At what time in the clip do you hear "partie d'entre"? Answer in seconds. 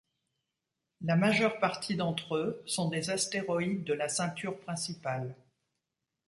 1.59-2.35